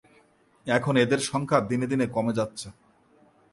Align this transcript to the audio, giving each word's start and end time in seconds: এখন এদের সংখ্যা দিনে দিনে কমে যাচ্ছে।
এখন 0.67 0.93
এদের 1.03 1.19
সংখ্যা 1.31 1.59
দিনে 1.69 1.87
দিনে 1.91 2.05
কমে 2.15 2.33
যাচ্ছে। 2.39 2.67